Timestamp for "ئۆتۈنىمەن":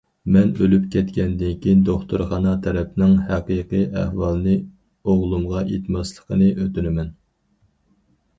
6.59-7.15